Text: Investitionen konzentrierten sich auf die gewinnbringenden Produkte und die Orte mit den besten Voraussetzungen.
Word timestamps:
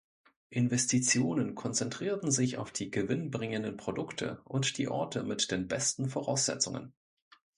Investitionen 0.49 1.53
konzentrierten 1.53 2.31
sich 2.31 2.57
auf 2.57 2.71
die 2.71 2.89
gewinnbringenden 2.89 3.77
Produkte 3.77 4.41
und 4.45 4.79
die 4.79 4.87
Orte 4.87 5.21
mit 5.21 5.51
den 5.51 5.67
besten 5.67 6.09
Voraussetzungen. 6.09 6.95